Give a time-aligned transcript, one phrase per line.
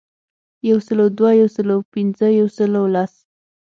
[0.69, 3.13] یو سلو دوه، یو سلو پنځه ،یو سلو لس.